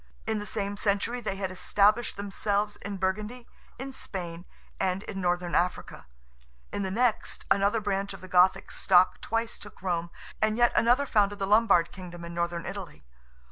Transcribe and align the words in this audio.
In 0.25 0.39
the 0.39 0.47
same 0.47 0.77
century 0.77 1.21
they 1.21 1.35
had 1.35 1.51
established 1.51 2.17
themselves 2.17 2.75
in 2.77 2.97
Burgundy, 2.97 3.47
in 3.77 3.93
Spain, 3.93 4.45
and 4.79 5.03
in 5.03 5.21
Northern 5.21 5.53
Africa; 5.53 6.07
in 6.73 6.81
the 6.81 6.89
next, 6.89 7.45
another 7.51 7.79
branch 7.79 8.11
of 8.11 8.21
the 8.21 8.27
Gothic 8.27 8.71
stock 8.71 9.21
twice 9.21 9.59
took 9.59 9.79
Rome; 9.83 10.09
and 10.41 10.57
yet 10.57 10.71
another 10.75 11.05
founded 11.05 11.37
the 11.37 11.45
Lombard 11.45 11.91
Kingdom 11.91 12.25
in 12.25 12.33
Northern 12.33 12.65
Italy. 12.65 13.03